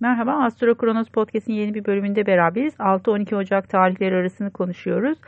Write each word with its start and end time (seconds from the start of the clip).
Merhaba, 0.00 0.32
Astro 0.32 0.74
Kronos 0.74 1.08
Podcast'in 1.08 1.52
yeni 1.52 1.74
bir 1.74 1.84
bölümünde 1.84 2.26
beraberiz. 2.26 2.74
6-12 2.74 3.36
Ocak 3.36 3.68
tarihleri 3.68 4.14
arasını 4.14 4.50
konuşuyoruz. 4.50 5.18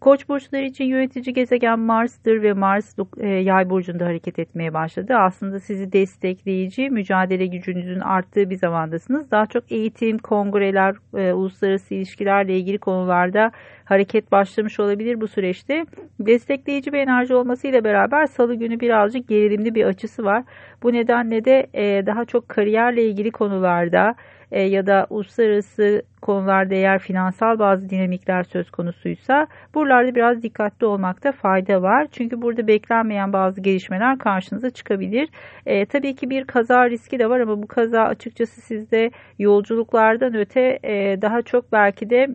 Koç 0.00 0.28
burçları 0.28 0.64
için 0.64 0.84
yönetici 0.84 1.34
gezegen 1.34 1.78
Mars'tır 1.78 2.42
ve 2.42 2.52
Mars 2.52 2.94
e, 3.18 3.28
yay 3.28 3.70
burcunda 3.70 4.04
hareket 4.04 4.38
etmeye 4.38 4.74
başladı. 4.74 5.14
Aslında 5.16 5.60
sizi 5.60 5.92
destekleyici, 5.92 6.90
mücadele 6.90 7.46
gücünüzün 7.46 8.00
arttığı 8.00 8.50
bir 8.50 8.56
zamandasınız. 8.56 9.30
Daha 9.30 9.46
çok 9.46 9.72
eğitim, 9.72 10.18
kongreler, 10.18 10.96
e, 11.16 11.32
uluslararası 11.32 11.94
ilişkilerle 11.94 12.56
ilgili 12.58 12.78
konularda 12.78 13.52
hareket 13.88 14.32
başlamış 14.32 14.80
olabilir 14.80 15.20
bu 15.20 15.28
süreçte. 15.28 15.86
Destekleyici 16.20 16.92
bir 16.92 16.98
enerji 16.98 17.34
olmasıyla 17.34 17.84
beraber 17.84 18.26
salı 18.26 18.54
günü 18.54 18.80
birazcık 18.80 19.28
gerilimli 19.28 19.74
bir 19.74 19.84
açısı 19.84 20.24
var. 20.24 20.44
Bu 20.82 20.92
nedenle 20.92 21.44
de 21.44 21.66
e, 21.74 22.06
daha 22.06 22.24
çok 22.24 22.48
kariyerle 22.48 23.04
ilgili 23.04 23.30
konularda 23.30 24.14
e, 24.50 24.62
ya 24.62 24.86
da 24.86 25.06
uluslararası 25.10 26.02
konularda 26.22 26.74
eğer 26.74 26.98
finansal 26.98 27.58
bazı 27.58 27.90
dinamikler 27.90 28.42
söz 28.42 28.70
konusuysa 28.70 29.46
buralarda 29.74 30.14
biraz 30.14 30.42
dikkatli 30.42 30.86
olmakta 30.86 31.32
fayda 31.32 31.82
var. 31.82 32.06
Çünkü 32.12 32.42
burada 32.42 32.66
beklenmeyen 32.66 33.32
bazı 33.32 33.60
gelişmeler 33.60 34.18
karşınıza 34.18 34.70
çıkabilir. 34.70 35.28
E, 35.66 35.86
tabii 35.86 36.14
ki 36.14 36.30
bir 36.30 36.44
kaza 36.44 36.90
riski 36.90 37.18
de 37.18 37.30
var 37.30 37.40
ama 37.40 37.62
bu 37.62 37.66
kaza 37.66 38.02
açıkçası 38.02 38.60
sizde 38.60 39.10
yolculuklardan 39.38 40.34
öte 40.34 40.78
e, 40.84 41.22
daha 41.22 41.42
çok 41.42 41.72
belki 41.72 42.10
de 42.10 42.28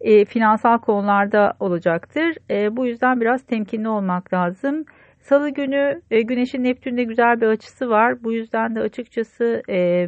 e, 0.00 0.24
finansal 0.24 0.78
konularda 0.78 1.52
olacaktır. 1.60 2.36
E, 2.50 2.76
bu 2.76 2.86
yüzden 2.86 3.20
biraz 3.20 3.42
temkinli 3.42 3.88
olmak 3.88 4.32
lazım. 4.32 4.84
Salı 5.20 5.50
günü 5.50 6.02
e, 6.10 6.22
Güneş'in 6.22 6.64
Neptün'de 6.64 7.04
güzel 7.04 7.40
bir 7.40 7.46
açısı 7.46 7.88
var. 7.88 8.24
Bu 8.24 8.32
yüzden 8.32 8.74
de 8.74 8.80
açıkçası 8.80 9.62
e, 9.70 10.06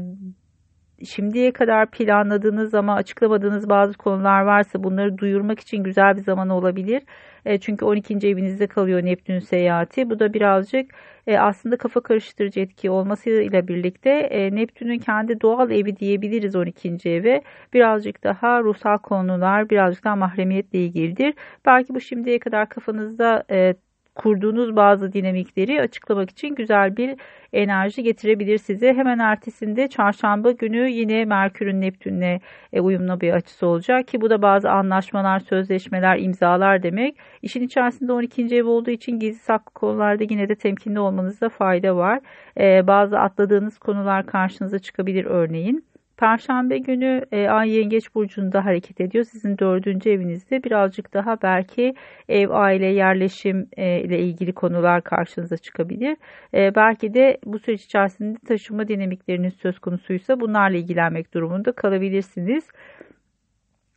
şimdiye 1.04 1.52
kadar 1.52 1.90
planladığınız 1.90 2.74
ama 2.74 2.94
açıklamadığınız 2.94 3.68
bazı 3.68 3.94
konular 3.94 4.42
varsa 4.42 4.84
bunları 4.84 5.18
duyurmak 5.18 5.60
için 5.60 5.82
güzel 5.84 6.16
bir 6.16 6.22
zaman 6.22 6.48
olabilir. 6.48 7.02
E, 7.44 7.58
çünkü 7.58 7.84
12. 7.84 8.14
evinizde 8.28 8.66
kalıyor 8.66 9.04
Neptün 9.04 9.38
seyahati. 9.38 10.10
Bu 10.10 10.18
da 10.18 10.34
birazcık 10.34 10.90
e, 11.26 11.38
aslında 11.38 11.76
kafa 11.76 12.00
karıştırıcı 12.00 12.60
etki 12.60 12.90
olmasıyla 12.90 13.68
birlikte 13.68 14.10
e, 14.10 14.54
Neptün'ün 14.54 14.98
kendi 14.98 15.40
doğal 15.40 15.70
evi 15.70 15.96
diyebiliriz 15.96 16.56
12. 16.56 17.10
eve. 17.10 17.42
Birazcık 17.72 18.24
daha 18.24 18.60
ruhsal 18.60 18.98
konular, 18.98 19.70
birazcık 19.70 20.04
daha 20.04 20.16
mahremiyetle 20.16 20.78
ilgilidir. 20.78 21.34
Belki 21.66 21.94
bu 21.94 22.00
şimdiye 22.00 22.38
kadar 22.38 22.68
kafanızda 22.68 23.44
e, 23.50 23.74
kurduğunuz 24.14 24.76
bazı 24.76 25.12
dinamikleri 25.12 25.80
açıklamak 25.80 26.30
için 26.30 26.54
güzel 26.54 26.96
bir 26.96 27.16
enerji 27.52 28.02
getirebilir 28.02 28.58
size. 28.58 28.94
Hemen 28.94 29.18
ertesinde 29.18 29.88
çarşamba 29.88 30.50
günü 30.50 30.90
yine 30.90 31.24
Merkür'ün 31.24 31.80
Neptün'le 31.80 32.40
e, 32.72 32.80
uyumlu 32.80 33.20
bir 33.20 33.32
açısı 33.32 33.66
olacak 33.66 34.08
ki 34.08 34.20
bu 34.20 34.30
da 34.30 34.42
bazı 34.42 34.70
anlaşmalar, 34.70 35.40
sözleşmeler, 35.40 36.18
imzalar 36.18 36.82
demek. 36.82 37.16
İşin 37.42 37.62
içerisinde 37.62 38.12
12. 38.12 38.56
ev 38.56 38.66
olduğu 38.66 38.90
için 38.90 39.18
gizli 39.18 39.38
saklı 39.38 39.72
konularda 39.72 40.24
yine 40.30 40.48
de 40.48 40.54
temkinli 40.54 41.00
olmanızda 41.00 41.48
fayda 41.48 41.96
var. 41.96 42.20
E, 42.60 42.86
bazı 42.86 43.18
atladığınız 43.18 43.78
konular 43.78 44.26
karşınıza 44.26 44.78
çıkabilir 44.78 45.24
örneğin. 45.24 45.89
Perşembe 46.20 46.78
günü 46.78 47.22
e, 47.32 47.48
Ay 47.48 47.70
Yengeç 47.70 48.14
Burcu'nda 48.14 48.64
hareket 48.64 49.00
ediyor. 49.00 49.24
Sizin 49.24 49.58
dördüncü 49.58 50.10
evinizde 50.10 50.64
birazcık 50.64 51.14
daha 51.14 51.42
belki 51.42 51.94
ev, 52.28 52.50
aile, 52.50 52.86
yerleşim 52.86 53.68
e, 53.76 54.00
ile 54.00 54.18
ilgili 54.18 54.52
konular 54.52 55.02
karşınıza 55.02 55.56
çıkabilir. 55.56 56.16
E, 56.54 56.74
belki 56.74 57.14
de 57.14 57.38
bu 57.44 57.58
süreç 57.58 57.84
içerisinde 57.84 58.38
taşıma 58.48 58.88
dinamikleriniz 58.88 59.54
söz 59.54 59.78
konusuysa 59.78 60.40
bunlarla 60.40 60.76
ilgilenmek 60.76 61.34
durumunda 61.34 61.72
kalabilirsiniz. 61.72 62.64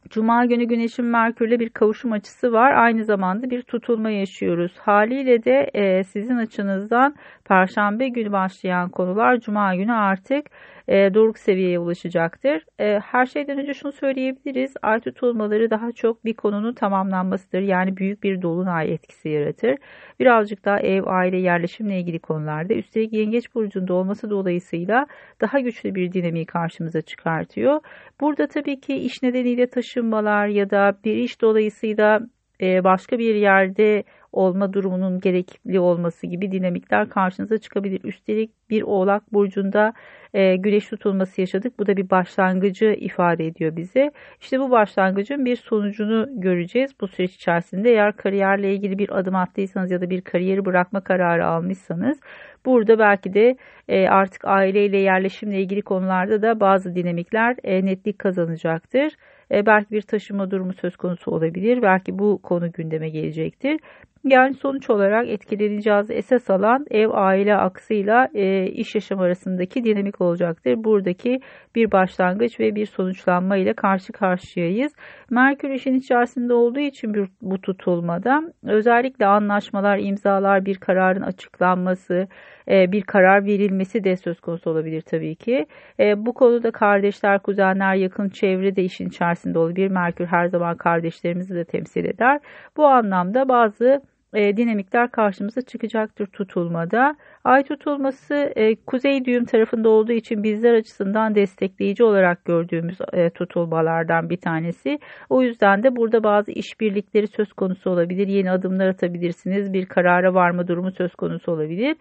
Cuma 0.09 0.45
günü 0.45 0.63
Güneş'in 0.63 1.05
Merkür'le 1.05 1.59
bir 1.59 1.69
kavuşum 1.69 2.11
açısı 2.11 2.51
var. 2.51 2.71
Aynı 2.73 3.05
zamanda 3.05 3.49
bir 3.49 3.61
tutulma 3.61 4.09
yaşıyoruz. 4.09 4.77
Haliyle 4.79 5.43
de 5.43 5.69
e, 5.73 6.03
sizin 6.03 6.37
açınızdan 6.37 7.15
Perşembe 7.45 8.07
günü 8.07 8.31
başlayan 8.31 8.89
konular 8.89 9.39
Cuma 9.39 9.75
günü 9.75 9.93
artık 9.93 10.45
e, 10.87 11.13
doruk 11.13 11.37
seviyeye 11.37 11.79
ulaşacaktır. 11.79 12.65
E, 12.79 12.99
her 12.99 13.25
şeyden 13.25 13.59
önce 13.59 13.73
şunu 13.73 13.91
söyleyebiliriz. 13.91 14.73
Ay 14.81 14.99
tutulmaları 14.99 15.69
daha 15.69 15.91
çok 15.91 16.25
bir 16.25 16.33
konunun 16.33 16.73
tamamlanmasıdır. 16.73 17.61
Yani 17.61 17.97
büyük 17.97 18.23
bir 18.23 18.41
dolunay 18.41 18.93
etkisi 18.93 19.29
yaratır. 19.29 19.75
Birazcık 20.19 20.65
daha 20.65 20.79
ev, 20.79 21.03
aile, 21.05 21.37
yerleşimle 21.37 21.99
ilgili 21.99 22.19
konularda. 22.19 22.73
Üstelik 22.73 23.13
yengeç 23.13 23.55
burcunda 23.55 23.93
olması 23.93 24.29
dolayısıyla 24.29 25.05
daha 25.41 25.59
güçlü 25.59 25.95
bir 25.95 26.11
dinamiği 26.13 26.45
karşımıza 26.45 27.01
çıkartıyor. 27.01 27.79
Burada 28.21 28.47
tabii 28.47 28.79
ki 28.79 28.95
iş 28.95 29.23
nedeniyle 29.23 29.67
taşınmalar 29.67 30.47
ya 30.47 30.69
da 30.69 30.97
bir 31.05 31.15
iş 31.15 31.41
dolayısıyla 31.41 32.19
başka 32.61 33.19
bir 33.19 33.35
yerde 33.35 34.03
olma 34.33 34.73
durumunun 34.73 35.19
gerekli 35.19 35.79
olması 35.79 36.27
gibi 36.27 36.51
dinamikler 36.51 37.09
karşınıza 37.09 37.57
çıkabilir. 37.57 37.99
Üstelik 38.03 38.51
bir 38.69 38.81
oğlak 38.81 39.33
burcunda 39.33 39.93
e, 40.33 40.55
güneş 40.55 40.87
tutulması 40.87 41.41
yaşadık. 41.41 41.79
Bu 41.79 41.87
da 41.87 41.97
bir 41.97 42.09
başlangıcı 42.09 42.85
ifade 42.85 43.47
ediyor 43.47 43.75
bize. 43.75 44.11
İşte 44.41 44.59
bu 44.59 44.71
başlangıcın 44.71 45.45
bir 45.45 45.55
sonucunu 45.55 46.27
göreceğiz 46.31 46.91
bu 47.01 47.07
süreç 47.07 47.35
içerisinde. 47.35 47.91
Eğer 47.91 48.15
kariyerle 48.15 48.73
ilgili 48.73 48.97
bir 48.97 49.19
adım 49.19 49.35
attıysanız 49.35 49.91
ya 49.91 50.01
da 50.01 50.09
bir 50.09 50.21
kariyeri 50.21 50.65
bırakma 50.65 51.01
kararı 51.01 51.45
almışsanız 51.47 52.19
burada 52.65 52.99
belki 52.99 53.33
de 53.33 53.57
e, 53.87 54.07
artık 54.07 54.45
aileyle 54.45 54.97
yerleşimle 54.97 55.61
ilgili 55.61 55.81
konularda 55.81 56.41
da 56.41 56.59
bazı 56.59 56.95
dinamikler 56.95 57.55
e, 57.63 57.85
netlik 57.85 58.19
kazanacaktır. 58.19 59.13
E, 59.53 59.65
belki 59.65 59.91
bir 59.91 60.01
taşıma 60.01 60.51
durumu 60.51 60.73
söz 60.73 60.97
konusu 60.97 61.31
olabilir. 61.31 61.81
Belki 61.81 62.19
bu 62.19 62.39
konu 62.43 62.71
gündeme 62.71 63.09
gelecektir. 63.09 63.79
Yani 64.23 64.53
sonuç 64.53 64.89
olarak 64.89 65.29
etkileneceğiz 65.29 66.11
esas 66.11 66.49
alan 66.49 66.85
ev 66.91 67.09
aile 67.13 67.55
aksıyla 67.55 68.29
e, 68.33 68.65
iş 68.65 68.95
yaşam 68.95 69.19
arasındaki 69.19 69.83
dinamik 69.83 70.21
olacaktır. 70.21 70.83
Buradaki 70.83 71.39
bir 71.75 71.91
başlangıç 71.91 72.59
ve 72.59 72.75
bir 72.75 72.85
sonuçlanma 72.85 73.57
ile 73.57 73.73
karşı 73.73 74.13
karşıyayız. 74.13 74.93
Merkür 75.29 75.69
işin 75.69 75.93
içerisinde 75.93 76.53
olduğu 76.53 76.79
için 76.79 77.13
bir, 77.13 77.29
bu 77.41 77.61
tutulmada 77.61 78.41
özellikle 78.63 79.25
anlaşmalar, 79.25 79.99
imzalar, 79.99 80.65
bir 80.65 80.75
kararın 80.75 81.21
açıklanması, 81.21 82.27
e, 82.67 82.91
bir 82.91 83.01
karar 83.01 83.45
verilmesi 83.45 84.03
de 84.03 84.15
söz 84.15 84.39
konusu 84.39 84.69
olabilir 84.69 85.01
tabii 85.01 85.35
ki. 85.35 85.65
E, 85.99 86.25
bu 86.25 86.33
konuda 86.33 86.71
kardeşler, 86.71 87.39
kuzenler, 87.39 87.95
yakın 87.95 88.29
çevre 88.29 88.75
de 88.75 88.83
işin 88.83 89.07
içerisinde 89.07 89.59
olabilir. 89.59 89.91
Merkür 89.91 90.25
her 90.25 90.45
zaman 90.47 90.77
kardeşlerimizi 90.77 91.55
de 91.55 91.63
temsil 91.65 92.05
eder. 92.05 92.39
Bu 92.77 92.87
anlamda 92.87 93.49
bazı 93.49 94.01
e, 94.33 94.57
dinamikler 94.57 95.11
karşımıza 95.11 95.61
çıkacaktır 95.61 96.27
tutulmada. 96.27 97.15
Ay 97.43 97.63
tutulması 97.63 98.53
e, 98.55 98.75
kuzey 98.75 99.25
düğüm 99.25 99.45
tarafında 99.45 99.89
olduğu 99.89 100.11
için 100.11 100.43
bizler 100.43 100.73
açısından 100.73 101.35
destekleyici 101.35 102.03
olarak 102.03 102.45
gördüğümüz 102.45 102.97
e, 103.13 103.29
tutulmalardan 103.29 104.29
bir 104.29 104.37
tanesi. 104.37 104.99
O 105.29 105.41
yüzden 105.41 105.83
de 105.83 105.95
burada 105.95 106.23
bazı 106.23 106.51
işbirlikleri 106.51 107.27
söz 107.27 107.53
konusu 107.53 107.89
olabilir. 107.89 108.27
Yeni 108.27 108.51
adımlar 108.51 108.87
atabilirsiniz. 108.87 109.73
Bir 109.73 109.85
karara 109.85 110.33
varma 110.33 110.67
durumu 110.67 110.91
söz 110.91 111.15
konusu 111.15 111.51
olabilir. 111.51 111.95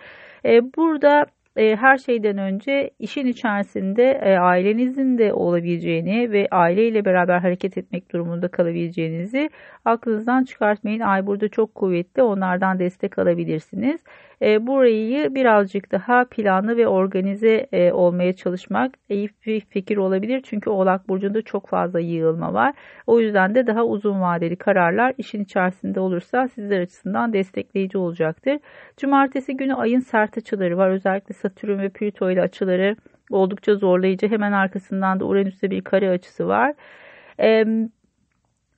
E, 0.44 0.74
burada 0.76 1.26
e, 1.56 1.76
her 1.76 1.98
şeyden 1.98 2.38
önce 2.38 2.90
işin 2.98 3.26
içerisinde 3.26 4.10
e, 4.10 4.36
ailenizin 4.36 5.18
de 5.18 5.32
olabileceğini 5.32 6.32
ve 6.32 6.48
aileyle 6.50 7.04
beraber 7.04 7.38
hareket 7.38 7.78
etmek 7.78 8.12
durumunda 8.12 8.48
kalabileceğinizi 8.48 9.50
aklınızdan 9.84 10.44
çıkartmayın. 10.44 11.00
Ay 11.00 11.26
burada 11.26 11.48
çok 11.48 11.74
kuvvetli 11.74 12.22
onlardan 12.22 12.78
destek 12.78 13.18
alabilirsiniz. 13.18 14.00
E, 14.42 14.66
burayı 14.66 15.34
birazcık 15.34 15.92
daha 15.92 16.24
planlı 16.24 16.76
ve 16.76 16.88
organize 16.88 17.68
e, 17.72 17.92
olmaya 17.92 18.32
çalışmak 18.32 18.94
iyi 19.08 19.28
bir 19.46 19.60
fikir 19.60 19.96
olabilir. 19.96 20.40
Çünkü 20.44 20.70
Oğlak 20.70 21.08
Burcu'nda 21.08 21.42
çok 21.42 21.68
fazla 21.68 22.00
yığılma 22.00 22.54
var. 22.54 22.74
O 23.06 23.20
yüzden 23.20 23.54
de 23.54 23.66
daha 23.66 23.84
uzun 23.84 24.20
vadeli 24.20 24.56
kararlar 24.56 25.14
işin 25.18 25.44
içerisinde 25.44 26.00
olursa 26.00 26.48
sizler 26.48 26.80
açısından 26.80 27.32
destekleyici 27.32 27.98
olacaktır. 27.98 28.58
Cumartesi 28.96 29.56
günü 29.56 29.74
ayın 29.74 30.00
sert 30.00 30.38
açıları 30.38 30.76
var. 30.78 30.90
Özellikle 30.90 31.34
Satürn 31.34 31.78
ve 31.78 31.88
Plüto 31.88 32.30
ile 32.30 32.42
açıları 32.42 32.96
oldukça 33.30 33.74
zorlayıcı. 33.74 34.28
Hemen 34.28 34.52
arkasından 34.52 35.20
da 35.20 35.24
Uranüs'te 35.24 35.70
bir 35.70 35.80
kare 35.84 36.10
açısı 36.10 36.48
var. 36.48 36.74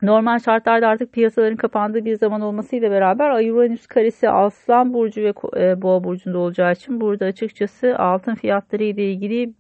Normal 0.05 0.39
şartlarda 0.39 0.89
artık 0.89 1.13
piyasaların 1.13 1.57
kapandığı 1.57 2.05
bir 2.05 2.17
zaman 2.17 2.41
olmasıyla 2.41 2.91
beraber 2.91 3.31
Ay 3.31 3.51
Uranüs 3.51 3.87
karesi 3.87 4.31
Aslan 4.31 4.95
burcu 4.95 5.23
ve 5.23 5.33
e, 5.57 5.83
Boğa 5.83 6.05
burcunda 6.05 6.39
olacağı 6.39 6.73
için 6.73 7.01
burada 7.01 7.25
açıkçası 7.25 7.99
altın 7.99 8.35
fiyatları 8.35 8.83
ile 8.85 9.13
ilgili 9.13 9.55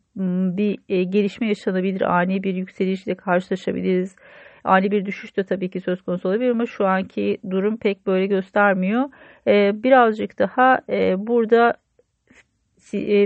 bir 0.57 0.79
e, 0.89 1.05
gelişme 1.05 1.47
yaşanabilir. 1.47 2.01
Ani 2.01 2.43
bir 2.43 2.55
yükselişle 2.55 3.15
karşılaşabiliriz. 3.15 4.17
Ani 4.65 4.91
bir 4.91 5.07
düşüş 5.07 5.37
de 5.37 5.45
tabii 5.45 5.71
ki 5.71 5.81
söz 5.81 6.03
konusu 6.03 6.29
olabilir 6.29 6.51
ama 6.51 6.67
şu 6.67 6.87
anki 6.87 7.39
durum 7.51 7.77
pek 7.77 8.07
böyle 8.07 8.27
göstermiyor. 8.27 9.05
E, 9.47 9.83
birazcık 9.83 10.39
daha 10.39 10.81
burada 11.17 11.75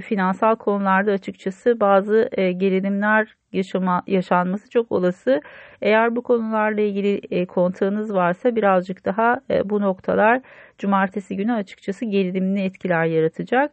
finansal 0.01 0.57
konularda 0.57 1.13
açıkçası 1.13 1.81
bazı 1.81 2.29
e, 2.33 2.53
gerilimler 2.53 3.35
yaşama, 3.53 4.03
yaşanması 4.07 4.71
çok 4.71 4.93
olası. 4.93 5.41
Eğer 5.83 6.17
bu 6.17 6.23
konularla 6.23 6.81
ilgili 6.81 7.21
e, 7.31 7.47
kontağınız 7.47 8.15
varsa 8.15 8.57
birazcık 8.57 9.05
daha 9.05 9.41
e, 9.51 9.71
bu 9.71 9.81
noktalar 9.81 10.41
cumartesi 10.79 11.37
günü 11.37 11.53
açıkçası 11.53 12.05
gerilimli 12.05 12.61
etkiler 12.61 13.05
yaratacak. 13.05 13.73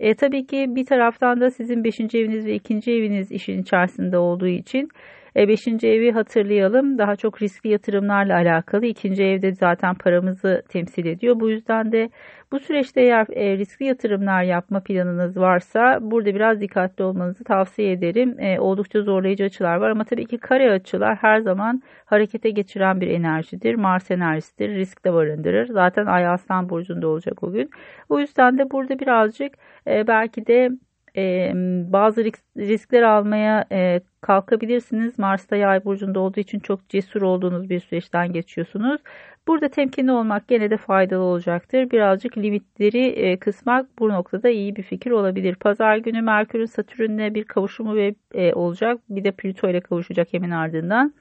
E, 0.00 0.14
tabii 0.14 0.46
ki 0.46 0.66
bir 0.68 0.86
taraftan 0.86 1.40
da 1.40 1.50
sizin 1.50 1.84
5. 1.84 2.00
eviniz 2.00 2.46
ve 2.46 2.54
2. 2.54 2.92
eviniz 2.92 3.32
işin 3.32 3.62
içerisinde 3.62 4.18
olduğu 4.18 4.46
için 4.48 4.82
e, 4.84 4.88
beşinci 5.36 5.88
evi 5.88 6.12
hatırlayalım. 6.12 6.98
Daha 6.98 7.16
çok 7.16 7.42
riskli 7.42 7.68
yatırımlarla 7.70 8.34
alakalı. 8.34 8.86
İkinci 8.86 9.24
evde 9.24 9.52
zaten 9.54 9.94
paramızı 9.94 10.62
temsil 10.68 11.06
ediyor. 11.06 11.40
Bu 11.40 11.50
yüzden 11.50 11.92
de 11.92 12.10
bu 12.52 12.60
süreçte 12.60 13.00
eğer 13.00 13.26
e, 13.30 13.58
riskli 13.58 13.84
yatırımlar 13.84 14.42
yapma 14.42 14.80
planınız 14.80 15.36
varsa 15.36 15.98
burada 16.00 16.34
biraz 16.34 16.60
dikkatli 16.60 17.04
olmanızı 17.04 17.44
tavsiye 17.44 17.92
ederim. 17.92 18.40
E, 18.40 18.60
oldukça 18.60 19.02
zorlayıcı 19.02 19.44
açılar 19.44 19.76
var 19.76 19.90
ama 19.90 20.04
tabii 20.04 20.26
ki 20.26 20.38
kare 20.38 20.70
açılar 20.70 21.16
her 21.16 21.40
zaman 21.40 21.82
harekete 22.04 22.50
geçiren 22.50 23.00
bir 23.00 23.08
enerjidir. 23.08 23.74
Mars 23.74 24.10
enerjisidir. 24.10 24.68
Risk 24.74 25.04
de 25.04 25.12
barındırır. 25.12 25.66
Zaten 25.66 26.06
Ay 26.06 26.26
Aslan 26.26 26.68
Burcu'nda 26.68 27.08
olacak 27.08 27.42
o 27.42 27.52
gün. 27.52 27.70
O 28.08 28.20
yüzden 28.20 28.58
de 28.58 28.70
burada 28.70 28.98
birazcık 28.98 29.54
e, 29.86 30.06
belki 30.06 30.46
de 30.46 30.70
e, 31.16 31.52
bazı 31.92 32.24
riskler 32.56 33.02
almaya 33.02 33.64
e, 33.72 34.00
kalkabilirsiniz. 34.20 35.18
Mars'ta 35.18 35.56
yay 35.56 35.84
burcunda 35.84 36.20
olduğu 36.20 36.40
için 36.40 36.60
çok 36.60 36.88
cesur 36.88 37.22
olduğunuz 37.22 37.70
bir 37.70 37.80
süreçten 37.80 38.32
geçiyorsunuz. 38.32 39.00
Burada 39.48 39.68
temkinli 39.68 40.12
olmak 40.12 40.48
gene 40.48 40.70
de 40.70 40.76
faydalı 40.76 41.22
olacaktır. 41.22 41.90
Birazcık 41.90 42.38
limitleri 42.38 43.06
e, 43.06 43.38
kısmak 43.38 43.98
bu 43.98 44.08
noktada 44.08 44.48
iyi 44.48 44.76
bir 44.76 44.82
fikir 44.82 45.10
olabilir. 45.10 45.54
Pazar 45.54 45.96
günü 45.96 46.22
Merkür'ün 46.22 46.66
Satürn'le 46.66 47.34
bir 47.34 47.44
kavuşumu 47.44 47.96
ve 47.96 48.14
e, 48.34 48.52
olacak. 48.54 49.00
Bir 49.08 49.24
de 49.24 49.30
Plüto 49.32 49.68
ile 49.70 49.80
kavuşacak 49.80 50.32
hemen 50.32 50.50
ardından. 50.50 51.14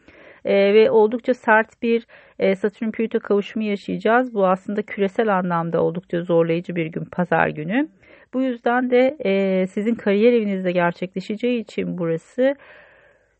E, 0.45 0.73
ve 0.73 0.91
oldukça 0.91 1.33
sert 1.33 1.81
bir 1.81 2.07
e, 2.39 2.55
Satürn 2.55 2.91
Plüto 2.91 3.19
kavuşumu 3.19 3.65
yaşayacağız. 3.65 4.33
Bu 4.33 4.47
aslında 4.47 4.81
küresel 4.81 5.37
anlamda 5.37 5.83
oldukça 5.83 6.21
zorlayıcı 6.21 6.75
bir 6.75 6.85
gün 6.85 7.05
pazar 7.05 7.47
günü. 7.47 7.87
Bu 8.33 8.41
yüzden 8.41 8.89
de 8.91 9.17
e, 9.25 9.67
sizin 9.67 9.95
kariyer 9.95 10.33
evinizde 10.33 10.71
gerçekleşeceği 10.71 11.61
için 11.61 11.97
burası 11.97 12.55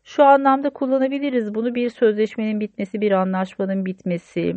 şu 0.04 0.24
anlamda 0.24 0.70
kullanabiliriz. 0.70 1.54
Bunu 1.54 1.74
bir 1.74 1.90
sözleşmenin 1.90 2.60
bitmesi, 2.60 3.00
bir 3.00 3.12
anlaşmanın 3.12 3.86
bitmesi, 3.86 4.56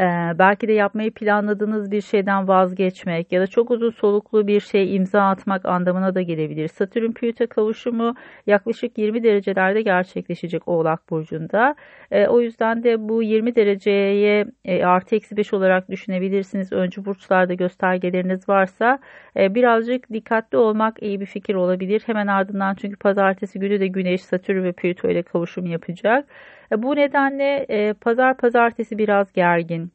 ee, 0.00 0.04
belki 0.38 0.68
de 0.68 0.72
yapmayı 0.72 1.14
planladığınız 1.14 1.90
bir 1.90 2.00
şeyden 2.00 2.48
vazgeçmek 2.48 3.32
ya 3.32 3.40
da 3.40 3.46
çok 3.46 3.70
uzun 3.70 3.90
soluklu 3.90 4.46
bir 4.46 4.60
şey 4.60 4.96
imza 4.96 5.22
atmak 5.22 5.66
anlamına 5.66 6.14
da 6.14 6.22
gelebilir. 6.22 6.68
Satürn 6.68 7.12
Plüto 7.12 7.46
kavuşumu 7.46 8.14
yaklaşık 8.46 8.98
20 8.98 9.22
derecelerde 9.22 9.82
gerçekleşecek 9.82 10.68
Oğlak 10.68 11.10
Burcu'nda. 11.10 11.74
Ee, 12.10 12.26
o 12.26 12.40
yüzden 12.40 12.82
de 12.82 13.08
bu 13.08 13.22
20 13.22 13.56
dereceye 13.56 14.46
e, 14.64 14.84
artı 14.84 15.16
eksi 15.16 15.36
5 15.36 15.54
olarak 15.54 15.90
düşünebilirsiniz. 15.90 16.72
Öncü 16.72 17.04
burçlarda 17.04 17.54
göstergeleriniz 17.54 18.48
varsa 18.48 18.98
e, 19.36 19.54
birazcık 19.54 20.12
dikkatli 20.12 20.58
olmak 20.58 21.02
iyi 21.02 21.20
bir 21.20 21.26
fikir 21.26 21.54
olabilir. 21.54 22.02
Hemen 22.06 22.26
ardından 22.26 22.74
çünkü 22.74 22.96
pazartesi 22.96 23.58
günü 23.58 23.80
de 23.80 23.86
Güneş, 23.86 24.22
Satürn 24.22 24.64
ve 24.64 24.72
Plüto 24.72 25.08
ile 25.08 25.22
kavuşum 25.22 25.66
yapacak. 25.66 26.28
E, 26.72 26.82
bu 26.82 26.96
nedenle 26.96 27.66
e, 27.70 27.92
pazar 27.92 28.36
pazartesi 28.36 28.98
biraz 28.98 29.32
gergin. 29.32 29.92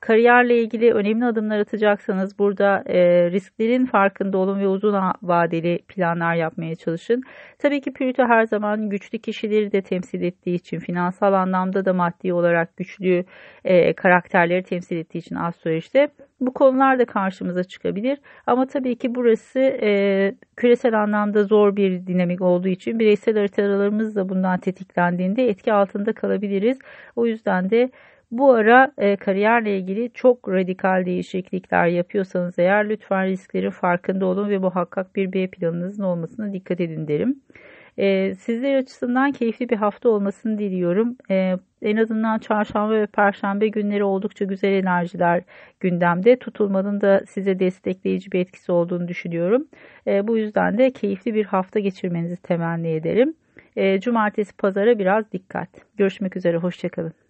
Kariyerle 0.00 0.62
ilgili 0.62 0.92
önemli 0.92 1.24
adımlar 1.24 1.58
atacaksanız 1.58 2.38
burada 2.38 2.82
e, 2.86 3.30
risklerin 3.30 3.86
farkında 3.86 4.38
olun 4.38 4.60
ve 4.60 4.68
uzun 4.68 4.94
vadeli 5.22 5.78
planlar 5.88 6.34
yapmaya 6.34 6.76
çalışın. 6.76 7.22
Tabii 7.58 7.80
ki 7.80 7.92
Plüto 7.92 8.22
her 8.22 8.44
zaman 8.46 8.88
güçlü 8.88 9.18
kişileri 9.18 9.72
de 9.72 9.82
temsil 9.82 10.22
ettiği 10.22 10.54
için 10.54 10.78
finansal 10.78 11.32
anlamda 11.32 11.84
da 11.84 11.92
maddi 11.92 12.32
olarak 12.32 12.76
güçlü 12.76 13.24
e, 13.64 13.92
karakterleri 13.92 14.62
temsil 14.62 14.96
ettiği 14.96 15.18
için 15.18 15.36
astrolojide 15.36 16.08
bu 16.40 16.54
konular 16.54 16.98
da 16.98 17.04
karşımıza 17.04 17.64
çıkabilir. 17.64 18.18
Ama 18.46 18.66
tabii 18.66 18.96
ki 18.96 19.14
burası 19.14 19.58
e, 19.60 20.34
küresel 20.56 21.02
anlamda 21.02 21.44
zor 21.44 21.76
bir 21.76 22.06
dinamik 22.06 22.42
olduğu 22.42 22.68
için 22.68 22.98
bireysel 22.98 23.36
haritalarımız 23.36 24.16
da 24.16 24.28
bundan 24.28 24.58
tetiklendiğinde 24.58 25.48
etki 25.48 25.72
altında 25.72 26.12
kalabiliriz. 26.12 26.78
O 27.16 27.26
yüzden 27.26 27.70
de 27.70 27.90
bu 28.30 28.52
ara 28.52 28.92
e, 28.98 29.16
kariyerle 29.16 29.78
ilgili 29.78 30.10
çok 30.14 30.48
radikal 30.48 31.06
değişiklikler 31.06 31.86
yapıyorsanız 31.86 32.58
eğer 32.58 32.88
lütfen 32.88 33.26
risklerin 33.26 33.70
farkında 33.70 34.26
olun 34.26 34.50
ve 34.50 34.58
muhakkak 34.58 35.16
bir 35.16 35.32
B 35.32 35.46
planınızın 35.46 36.02
olmasına 36.02 36.52
dikkat 36.52 36.80
edin 36.80 37.08
derim. 37.08 37.42
E, 37.98 38.34
sizler 38.34 38.74
açısından 38.74 39.32
keyifli 39.32 39.68
bir 39.68 39.76
hafta 39.76 40.08
olmasını 40.08 40.58
diliyorum. 40.58 41.16
E, 41.30 41.56
en 41.82 41.96
azından 41.96 42.38
çarşamba 42.38 42.94
ve 42.94 43.06
perşembe 43.06 43.68
günleri 43.68 44.04
oldukça 44.04 44.44
güzel 44.44 44.72
enerjiler 44.72 45.42
gündemde. 45.80 46.36
Tutulmanın 46.38 47.00
da 47.00 47.22
size 47.28 47.58
destekleyici 47.58 48.32
bir 48.32 48.40
etkisi 48.40 48.72
olduğunu 48.72 49.08
düşünüyorum. 49.08 49.68
E, 50.06 50.28
bu 50.28 50.38
yüzden 50.38 50.78
de 50.78 50.90
keyifli 50.90 51.34
bir 51.34 51.44
hafta 51.44 51.78
geçirmenizi 51.80 52.36
temenni 52.36 52.88
ederim. 52.88 53.34
E, 53.76 54.00
cumartesi 54.00 54.56
pazara 54.56 54.98
biraz 54.98 55.32
dikkat. 55.32 55.68
Görüşmek 55.96 56.36
üzere, 56.36 56.56
hoşçakalın. 56.56 57.27